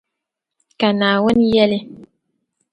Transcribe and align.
Ka 0.79 0.89
Naawuni 0.97 1.45
yεli. 1.55 1.79